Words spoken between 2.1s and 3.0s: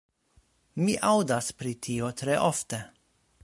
tre ofte.